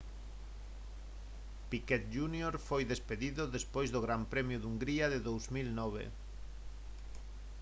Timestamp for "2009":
5.29-6.01